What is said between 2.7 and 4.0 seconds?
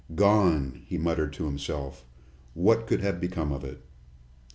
could have become of it?"